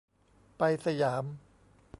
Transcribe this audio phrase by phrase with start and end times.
[0.57, 1.25] ไป สยาม